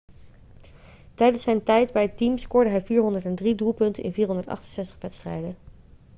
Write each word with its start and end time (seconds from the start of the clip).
tijdens 1.13 1.43
zijn 1.43 1.63
tijd 1.63 1.93
bij 1.93 2.01
het 2.01 2.17
team 2.17 2.37
scoorde 2.37 2.69
hij 2.69 2.81
403 2.83 3.55
doelpunten 3.55 4.03
in 4.03 4.13
468 4.13 5.01
wedstrijden 5.01 5.55